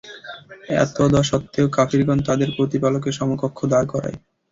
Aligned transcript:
এতদসত্ত্বেও 0.77 1.67
কাফিরগণ 1.69 2.19
তাদের 2.27 2.49
প্রতিপালকের 2.57 3.17
সমকক্ষ 3.19 3.59
দাঁড় 3.65 3.87
করায়। 3.87 4.17